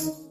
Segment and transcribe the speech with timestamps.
[0.00, 0.29] Thank you.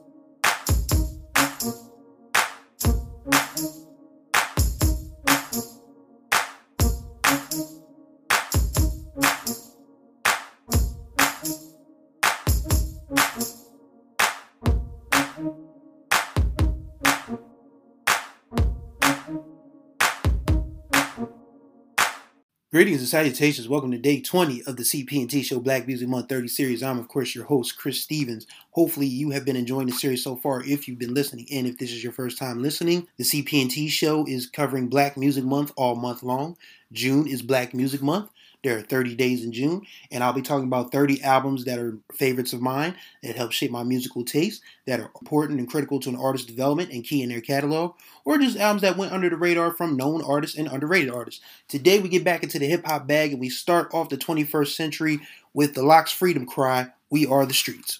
[22.71, 23.67] Greetings and salutations.
[23.67, 26.83] Welcome to day 20 of the CP&T Show Black Music Month 30 series.
[26.83, 28.45] I'm, of course, your host, Chris Stevens.
[28.73, 31.47] Hopefully, you have been enjoying the series so far if you've been listening.
[31.51, 35.43] And if this is your first time listening, the CP&T Show is covering Black Music
[35.43, 36.57] Month all month long.
[36.91, 38.29] June is Black Music Month.
[38.61, 41.97] There are 30 days in June, and I'll be talking about 30 albums that are
[42.13, 46.09] favorites of mine that help shape my musical taste, that are important and critical to
[46.09, 47.93] an artist's development and key in their catalog,
[48.25, 51.39] or just albums that went under the radar from known artists and underrated artists.
[51.69, 54.75] Today, we get back into the hip hop bag and we start off the 21st
[54.75, 55.21] century
[55.53, 57.99] with the LOX' Freedom Cry We Are the Streets.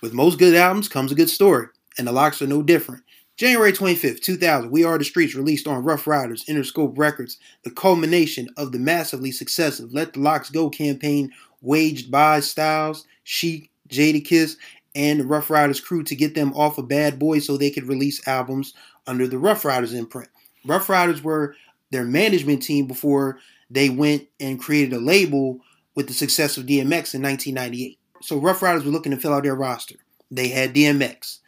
[0.00, 1.66] With most good albums comes a good story,
[1.98, 3.02] and the LOX are no different.
[3.40, 8.50] January 25th, 2000, We Are the Streets released on Ruff Ryders Interscope Records, the culmination
[8.58, 14.56] of the massively successful Let the LOX Go campaign waged by Styles, Sheek, Jadakiss,
[14.94, 17.88] and the Ruff Ryders crew to get them off of Bad Boy so they could
[17.88, 18.74] release albums
[19.06, 20.28] under the Ruff Ryders imprint.
[20.66, 21.56] Ruff Ryders were
[21.90, 23.38] their management team before
[23.70, 25.60] they went and created a label
[25.94, 27.98] with the success of DMX in 1998.
[28.20, 29.96] So Ruff Ryders were looking to fill out their roster.
[30.30, 31.38] They had DMX.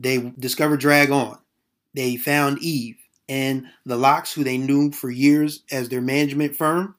[0.00, 1.38] They discovered Drag-On.
[1.94, 2.96] They found Eve.
[3.28, 6.96] And the LOX, who they knew for years as their management firm,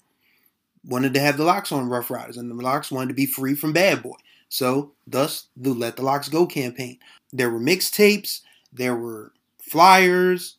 [0.85, 2.37] wanted to have the LOX on Ruff Ryders.
[2.37, 4.15] And the LOX wanted to be free from Bad Boy.
[4.47, 6.99] So, thus, the Let the LOX Go campaign.
[7.33, 8.41] There were mixtapes,
[8.71, 10.57] there were flyers,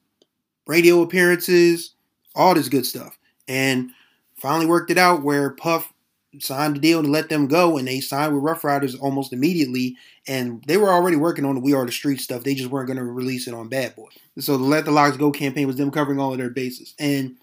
[0.67, 1.95] radio appearances,
[2.35, 3.19] all this good stuff.
[3.47, 3.91] And
[4.37, 5.93] finally worked it out where Puff
[6.41, 9.97] signed the deal to let them go, and they signed with Ruff Ryders almost immediately.
[10.27, 12.45] And they were already working on the We Are the Street stuff.
[12.45, 14.09] They just weren't going to release it on Bad Boy.
[14.39, 16.95] So the Let the LOX Go campaign was them covering all of their bases.
[16.99, 17.37] And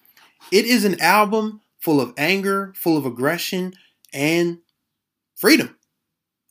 [0.51, 3.73] it is an album full of anger, full of aggression,
[4.13, 4.59] and
[5.35, 5.75] freedom.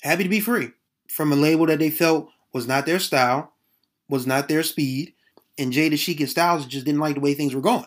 [0.03, 0.71] Happy to be free
[1.09, 3.53] from a label that they felt was not their style,
[4.09, 5.13] was not their speed,
[5.59, 7.87] and Jada Sheek and Styles just didn't like the way things were going.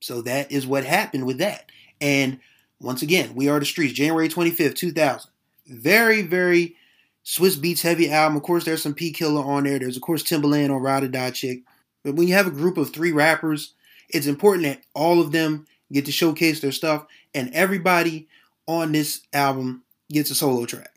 [0.00, 1.70] So that is what happened with that.
[2.00, 2.40] And
[2.80, 5.30] once again, We Are the Streets, January 25th, 2000.
[5.66, 6.76] Very, very
[7.24, 8.36] Swizz Beatz heavy album.
[8.36, 9.78] Of course, there's some P Killer on there.
[9.78, 11.62] There's, of course, Timbaland on Ride or Die Chick.
[12.04, 13.74] But when you have a group of three rappers,
[14.08, 18.28] it's important that all of them get to showcase their stuff, and everybody
[18.66, 20.90] on this album gets a solo track.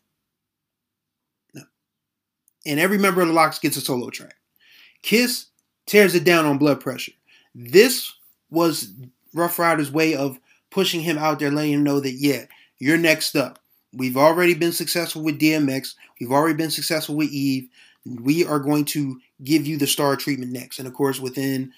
[2.66, 4.36] And every member of the LOX gets a solo track.
[5.02, 5.48] Kiss
[5.88, 7.14] tears it down on Blood Pressure.
[7.56, 8.14] This
[8.52, 8.94] was
[9.34, 10.40] Ruff Ryders' way of
[10.72, 12.46] pushing him out there, letting him know that, yeah,
[12.80, 13.60] you're next up.
[13.94, 15.96] We've already been successful with DMX.
[16.20, 17.68] We've already been successful with Eve.
[18.06, 20.80] We are going to give you the star treatment next.
[20.80, 21.74] And of course, within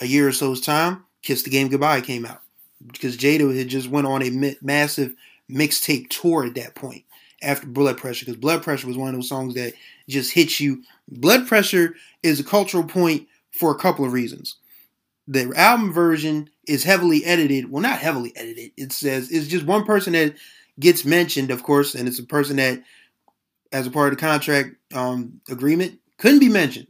[0.00, 2.40] a year or so's time, Kiss the Game Goodbye came out
[2.86, 5.14] because Jada had just went on a massive
[5.50, 7.04] mixtape tour at that point
[7.42, 9.74] after Blood Pressure because Blood Pressure was one of those songs that
[10.08, 10.82] just hits you.
[11.08, 14.56] Blood Pressure is a cultural point for a couple of reasons.
[15.26, 17.70] The album version is heavily edited.
[17.70, 18.72] Well, not heavily edited.
[18.76, 20.34] It says it's just one person that
[20.78, 22.82] gets mentioned, of course, and it's a person that,
[23.72, 26.86] as a part of the contract um, agreement, couldn't be mentioned.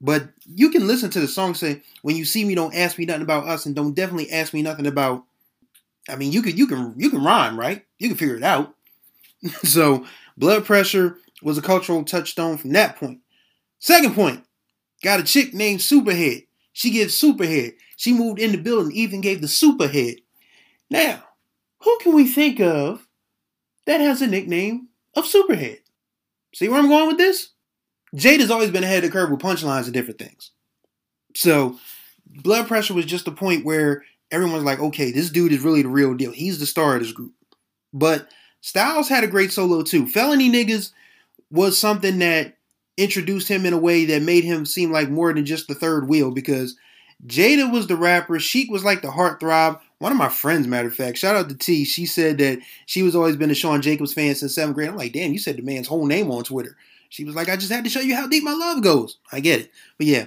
[0.00, 3.06] But you can listen to the song say, "When you see me, don't ask me
[3.06, 5.24] nothing about us, and don't definitely ask me nothing about."
[6.08, 7.84] I mean, you can you can you can rhyme, right?
[7.98, 8.74] You can figure it out.
[9.62, 10.04] so,
[10.36, 13.20] blood pressure was a cultural touchstone from that point.
[13.78, 14.44] Second point,
[15.02, 16.46] got a chick named Superhead.
[16.72, 17.74] She gives Superhead.
[17.96, 20.18] She moved in the building, even gave the super Superhead.
[20.90, 21.24] Now,
[21.80, 23.06] who can we think of
[23.86, 25.78] that has a nickname of Superhead?
[26.54, 27.50] See where I'm going with this?
[28.14, 30.52] Jade has always been ahead of the curve with punchlines and different things.
[31.34, 31.78] So,
[32.26, 35.88] blood pressure was just a point where everyone's like, okay, this dude is really the
[35.88, 36.32] real deal.
[36.32, 37.32] He's the star of this group.
[37.92, 38.28] But
[38.66, 40.08] Styles had a great solo too.
[40.08, 40.90] Felony Niggas
[41.52, 42.56] was something that
[42.96, 46.08] introduced him in a way that made him seem like more than just the third
[46.08, 46.76] wheel because
[47.24, 49.80] Jada was the rapper, Sheek was like the heartthrob.
[49.98, 51.84] One of my friends, matter of fact, shout out to T.
[51.84, 54.90] She said that she was always been a Sean Jacobs fan since seventh grade.
[54.90, 56.76] I'm like, damn, you said the man's whole name on Twitter.
[57.08, 59.18] She was like, I just had to show you how deep my love goes.
[59.32, 59.70] I get it.
[59.96, 60.26] But yeah,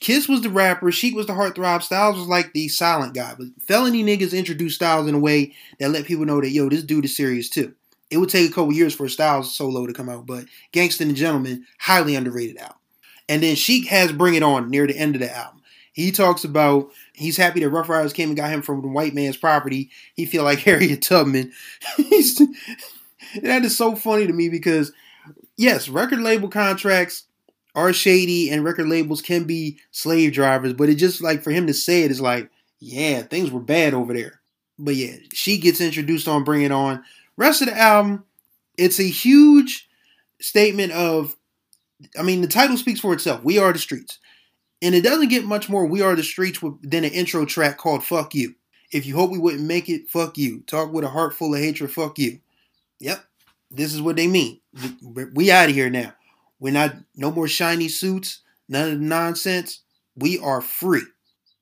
[0.00, 3.34] Kiss was the rapper, Sheek was the heartthrob, Styles was like the silent guy.
[3.36, 6.82] But felony niggas introduced Styles in a way that let people know that yo, this
[6.82, 7.74] dude is serious too.
[8.10, 11.14] It would take a couple years for Styles solo to come out, but Gangsta and
[11.14, 12.78] Gentleman, highly underrated album.
[13.28, 15.57] And then Sheek has Bring It On near the end of the album.
[15.98, 19.14] He talks about he's happy that Ruff Ryders came and got him from the white
[19.14, 19.90] man's property.
[20.14, 21.50] He feel like Harriet Tubman.
[21.98, 24.92] that is so funny to me because
[25.56, 27.24] yes, record label contracts
[27.74, 31.66] are shady and record labels can be slave drivers, but it just like for him
[31.66, 32.48] to say it is like,
[32.78, 34.40] yeah, things were bad over there.
[34.78, 37.02] But yeah, she gets introduced on Bring It On.
[37.36, 38.24] Rest of the album,
[38.76, 39.88] it's a huge
[40.40, 41.36] statement of,
[42.16, 43.42] I mean, the title speaks for itself.
[43.42, 44.20] We are the streets.
[44.80, 48.04] And it doesn't get much more We Are the Streets than an intro track called
[48.04, 48.54] Fuck You.
[48.92, 50.60] If you hope we wouldn't make it, fuck you.
[50.66, 52.38] Talk with a heart full of hatred, fuck you.
[53.00, 53.22] Yep,
[53.70, 54.60] this is what they mean.
[55.34, 56.14] We out of here now.
[56.60, 59.82] We're not, no more shiny suits, none of the nonsense.
[60.16, 61.02] We are free.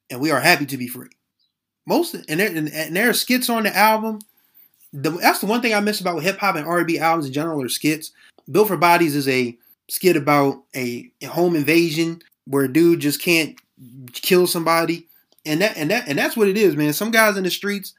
[0.08, 1.08] And we are happy to be free.
[1.86, 4.20] Most, and there, and, there are skits on the album.
[4.92, 7.62] The, that's the one thing I miss about hip hop and R&B albums in general
[7.62, 8.12] are skits.
[8.50, 9.56] Built for Bodies is a
[9.88, 13.56] skit about a, a home invasion where dude just can't
[14.12, 15.06] kill somebody,
[15.44, 16.92] and that and that and that's what it is, man.
[16.92, 17.94] Some guys in the streets,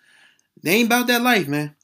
[0.64, 1.76] they ain't about that life, man.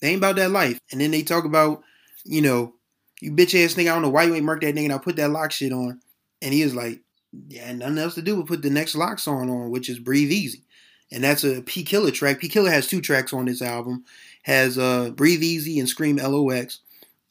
[0.00, 0.78] They ain't about that life.
[0.90, 1.82] And then they talk about,
[2.24, 2.74] you know,
[3.20, 3.90] you bitch ass nigga.
[3.90, 4.84] I don't know why you ain't marked that nigga.
[4.84, 6.00] And I put that lock shit on,
[6.42, 7.00] and he is like,
[7.48, 10.32] yeah, nothing else to do but put the next lock song on, which is Breathe
[10.32, 10.62] Easy,
[11.12, 12.40] and that's a P Killer track.
[12.40, 14.04] P Killer has two tracks on this album,
[14.42, 16.80] has uh Breathe Easy and Scream LOX.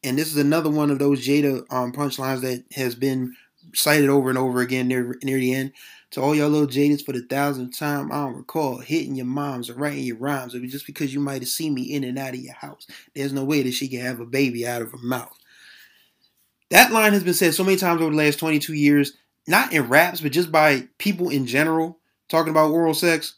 [0.04, 3.36] And this is another one of those Jada um, punchlines that has been
[3.74, 5.74] cited over and over again near near the end.
[6.12, 9.70] To all y'all little jadeds for the thousandth time, I don't recall hitting your moms
[9.70, 10.56] or writing your rhymes.
[10.56, 12.88] It was just because you might have seen me in and out of your house.
[13.14, 15.38] There's no way that she can have a baby out of her mouth.
[16.70, 19.14] That line has been said so many times over the last 22 years,
[19.48, 23.36] not in raps, but just by people in general talking about oral sex.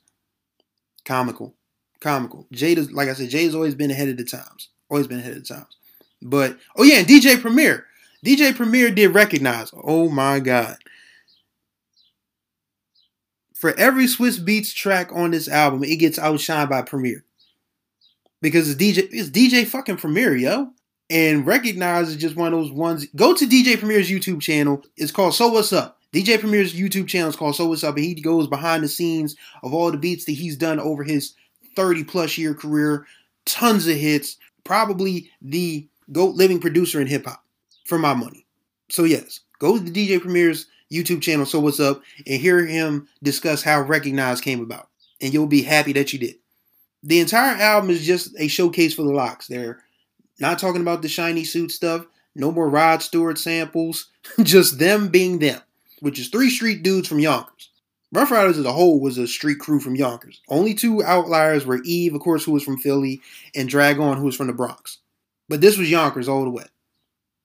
[1.03, 1.56] Comical.
[2.00, 2.47] Comical.
[2.53, 4.69] Jada, like I said, Jada's always been ahead of the times.
[4.89, 5.77] Always been ahead of the times.
[6.21, 7.85] But, oh yeah, and DJ Premier.
[8.25, 9.71] DJ Premier did recognize.
[9.73, 10.77] Oh my God.
[13.53, 17.23] For every Swizz Beatz track on this album, it gets outshined by Premier.
[18.41, 20.71] Because it's DJ, it's DJ fucking Premier, yo.
[21.09, 23.07] And recognize is just one of those ones.
[23.15, 24.83] Go to DJ Premier's YouTube channel.
[24.97, 25.99] It's called So What's Up.
[26.13, 29.35] DJ Premier's YouTube channel is called So What's Up, and he goes behind the scenes
[29.63, 31.33] of all the beats that he's done over his
[31.75, 33.05] 30 plus year career.
[33.45, 34.37] Tons of hits.
[34.63, 37.43] Probably the GOAT living producer in hip hop
[37.88, 38.45] for my money.
[38.89, 43.07] So yes, go to the DJ Premier's YouTube channel, So What's Up, and hear him
[43.24, 44.89] discuss how Recognize came about.
[45.22, 46.36] And you'll be happy that you did.
[47.04, 49.48] The entire album is just a showcase for the LOX.
[49.48, 49.80] They're
[50.39, 52.06] not talking about the shiny suit stuff,
[52.36, 54.10] no more Rod Stewart samples,
[54.44, 55.62] just them being them,
[56.00, 57.69] which is three street dudes from Yonkers.
[58.13, 60.42] Ruff Ryders as a whole was a street crew from Yonkers.
[60.48, 63.22] Only two outliers were Eve, of course, who was from Philly,
[63.54, 65.00] and Drag-On, who was from the Bronx.
[65.50, 66.63] But this was Yonkers all the way.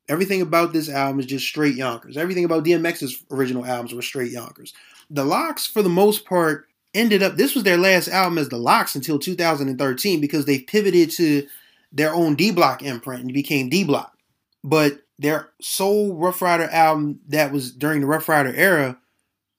[0.08, 2.16] Everything about this album is just straight Yonkers.
[2.16, 4.72] Everything about DMX's original albums were straight Yonkers.
[5.10, 8.58] The LOX, for the most part, ended up, this was their last album as the
[8.58, 11.46] LOX until 2013 because they pivoted to
[11.93, 14.16] their own D Block imprint and became D Block.
[14.64, 18.98] But their sole Ruff Ryder album that was during the Ruff Ryder era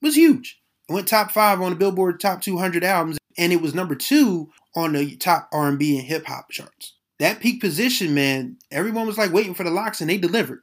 [0.01, 0.59] was huge.
[0.89, 4.51] It went top five on the Billboard Top 200 albums, and it was number two
[4.75, 6.93] on the top R&B and hip hop charts
[7.23, 10.61] that peak position, man, everyone was like waiting for the LOX and they delivered.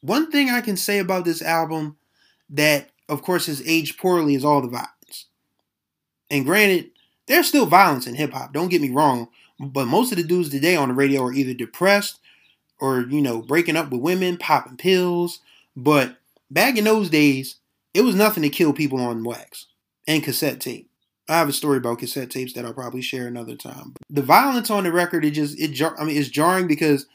[0.00, 1.96] One thing I can say about this album
[2.50, 5.26] that, of course, has aged poorly is all the violence.
[6.30, 6.90] And granted,
[7.26, 9.26] there's still violence in hip hop, don't get me wrong,
[9.58, 12.20] but most of the dudes today on the radio are either depressed
[12.80, 15.40] or, you know, breaking up with women, popping pills.
[15.74, 16.16] But
[16.48, 17.56] back in those days,
[17.92, 19.66] it was nothing to kill people on wax
[20.06, 20.87] and cassette tape.
[21.28, 23.92] I have a story about cassette tapes that I'll probably share another time.
[23.92, 27.06] But The violence on the record, it just it jar- I mean it's jarring because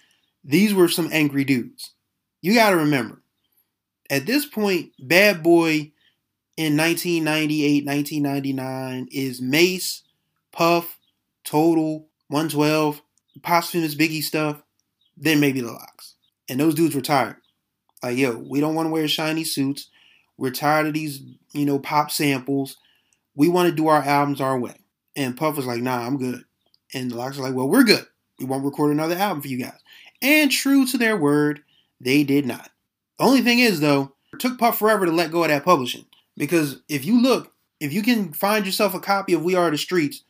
[0.44, 1.92] these were some angry dudes.
[2.42, 3.22] You got to remember,
[4.10, 5.94] at this point, Bad Boy
[6.58, 10.04] in 1998, 1999 is Mase,
[10.52, 11.00] Puff,
[11.46, 13.02] Total, 112,
[13.42, 14.62] posthumous Biggie stuff,
[15.18, 16.16] then maybe the LOX.
[16.50, 17.38] And those dudes were tired.
[18.04, 19.90] Like, yo, we don't want to wear shiny suits.
[20.38, 21.22] We're tired of these,
[21.54, 22.78] you know, pop samples
[23.36, 24.76] we want to do our albums our way.
[25.16, 26.44] And Puff was like, nah, I'm good.
[26.94, 28.06] And the LOX was like, well, we're good.
[28.40, 29.80] We won't record another album for you guys.
[30.22, 31.62] And true to their word,
[32.00, 32.70] they did not.
[33.18, 36.06] The only thing is, though, it took Puff forever to let go of that publishing.
[36.36, 39.78] Because if you look, if you can find yourself a copy of We Are the
[39.78, 40.24] Streets,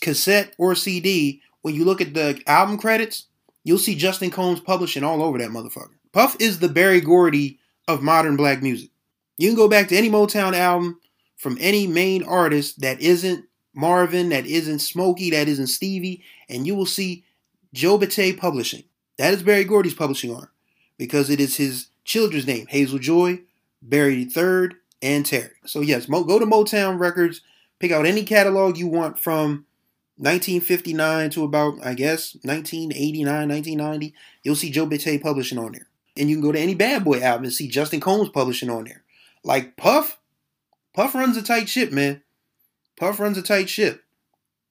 [0.00, 3.26] cassette or CD, when you look at the album credits,
[3.64, 5.94] you'll see Justin Combs publishing all over that motherfucker.
[6.12, 8.90] Puff is the Berry Gordy of modern black music.
[9.36, 11.00] You can go back to any Motown album
[11.40, 16.74] from any main artist that isn't Marvin, that isn't Smokey, that isn't Stevie, and you
[16.74, 17.24] will see
[17.74, 18.84] Jobete Publishing.
[19.16, 20.50] That is Berry Gordy's publishing arm
[20.98, 23.40] because it is his children's name, Hazel Joy,
[23.80, 25.52] Berry III, and Terry.
[25.64, 27.40] So yes, go to Motown Records,
[27.78, 29.64] pick out any catalog you want from
[30.16, 34.14] 1959 to about, I guess, 1989, 1990.
[34.42, 35.86] You'll see Jobete Publishing on there.
[36.18, 38.84] and you can go to any Bad Boy album and see Justin Combs publishing on
[38.84, 39.04] there.
[39.42, 40.18] Like Puff,
[40.94, 42.22] Puff runs a tight ship, man.
[42.96, 44.04] Puff runs a tight ship.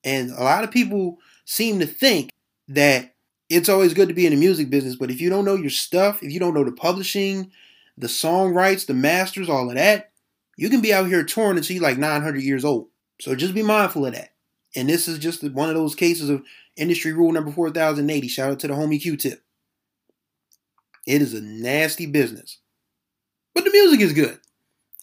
[0.04, 2.32] And a lot of people seem to think
[2.68, 3.16] that
[3.50, 5.72] it's always good to be in the music business, but if you don't know your
[5.72, 7.52] stuff, if you don't know the publishing,
[7.98, 10.12] the song rights, the masters, all of that,
[10.56, 12.90] you can be out here touring until you're like 900 years old.
[13.20, 14.34] So just be mindful of that.
[14.76, 16.44] And this is just one of those cases of
[16.78, 18.28] industry rule number 4080.
[18.28, 19.42] Shout out to the homie Q-Tip.
[21.08, 22.60] It is a nasty business.
[23.56, 24.40] But the music is good.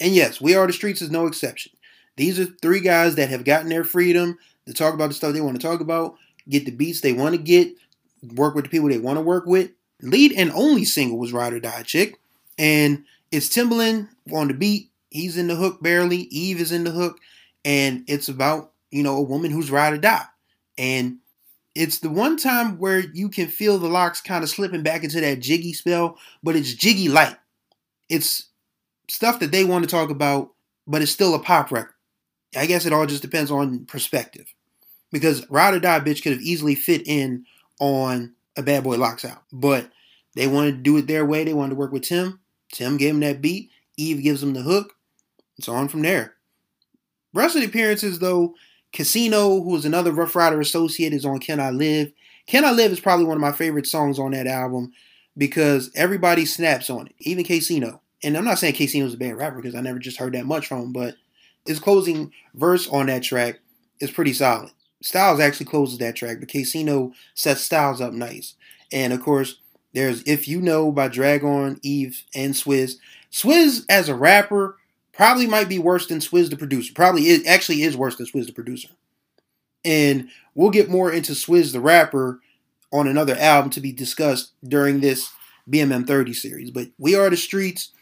[0.00, 1.72] And yes, We Are the Streets is no exception.
[2.16, 5.40] These are three guys that have gotten their freedom to talk about the stuff they
[5.40, 6.16] want to talk about,
[6.48, 7.74] get the beats they want to get,
[8.34, 9.70] work with the people they want to work with.
[10.02, 12.18] Lead and only single was Ride or Die Chick.
[12.58, 14.90] And it's Timbaland on the beat.
[15.10, 16.18] He's in the hook barely.
[16.18, 17.18] Eve is in the hook.
[17.64, 20.24] And it's about, you know, a woman who's ride or die.
[20.78, 21.18] And
[21.74, 25.20] it's the one time where you can feel the LOX kind of slipping back into
[25.20, 27.36] that jiggy spell, but it's jiggy light.
[28.08, 28.46] It's
[29.08, 30.50] stuff that they want to talk about,
[30.86, 31.94] but it's still a pop record.
[32.56, 34.52] I guess it all just depends on perspective.
[35.12, 37.44] Because Ride or Die Bitch could have easily fit in
[37.78, 39.42] on a Bad Boy LOX out.
[39.52, 39.90] But
[40.34, 41.44] they wanted to do it their way.
[41.44, 42.40] They wanted to work with Tim.
[42.72, 43.70] Tim gave him that beat.
[43.96, 44.94] Eve gives him the hook.
[45.58, 46.34] It's on from there.
[47.32, 48.54] Rest of the appearances, though,
[48.92, 52.12] Casino, who is another Ruff Ryder associate, is on Can I Live.
[52.46, 54.92] Can I Live is probably one of my favorite songs on that album
[55.36, 58.00] because everybody snaps on it, even Casino.
[58.26, 60.66] And I'm not saying Casino's a bad rapper because I never just heard that much
[60.66, 61.14] from him, but
[61.64, 63.61] his closing verse on that track
[64.00, 64.73] is pretty solid.
[65.00, 68.54] Styles actually closes that track, but Casino sets Styles up nice.
[68.90, 69.61] And of course,
[69.92, 72.95] there's If You Know by Drag-On, Eve, and Swizz.
[73.30, 74.76] Swizz as a rapper
[75.12, 76.92] probably might be worse than Swizz the producer.
[76.97, 78.88] Probably it actually is worse than Swizz the producer.
[79.85, 82.40] And we'll get more into Swizz the rapper
[82.92, 85.30] on another album to be discussed during this
[85.71, 86.73] BMM 30 series.
[86.73, 87.92] But We Are the Streets,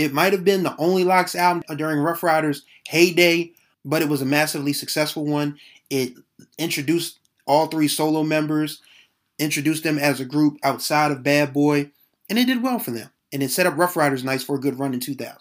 [0.00, 3.52] it might have been the only LOX album during Ruff Ryders' heyday,
[3.84, 5.58] but it was a massively successful one.
[5.90, 6.14] It
[6.56, 8.80] introduced all three solo members,
[9.38, 11.90] introduced them as a group outside of Bad Boy,
[12.30, 13.10] and it did well for them.
[13.30, 15.36] And it set up Ruff Ryders nice for a good run in 2000.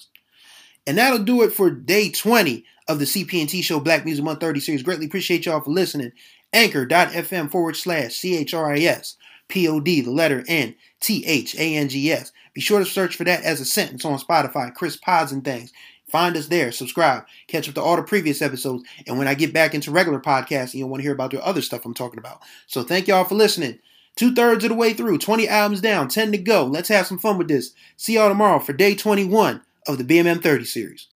[0.86, 4.60] And that'll do it for day 20 of the CPNT Show Black Music Month 30
[4.60, 4.84] series.
[4.84, 6.12] Greatly appreciate y'all for listening.
[6.52, 9.16] Anchor.fm forward slash C H R I S
[9.48, 12.34] P O D, the letter N T H A N G S.
[12.60, 15.72] Be sure to search for that as a sentence on Spotify, Chris Pods and things.
[16.10, 19.54] Find us there, subscribe, catch up to all the previous episodes, and when I get
[19.54, 22.42] back into regular podcasting, you'll want to hear about the other stuff I'm talking about.
[22.68, 23.80] So thank y'all for listening.
[24.18, 26.66] Two thirds of the way through, 20 albums down, 10 to go.
[26.66, 27.74] Let's have some fun with this.
[27.96, 31.08] See y'all tomorrow for day 21 of the BMM 30 series.